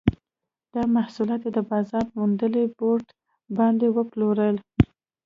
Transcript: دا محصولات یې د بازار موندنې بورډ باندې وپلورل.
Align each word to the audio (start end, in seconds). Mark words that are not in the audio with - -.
دا 0.73 0.83
محصولات 0.95 1.41
یې 1.45 1.51
د 1.57 1.59
بازار 1.71 2.05
موندنې 2.15 2.63
بورډ 2.77 3.07
باندې 3.57 3.87
وپلورل. 3.97 4.55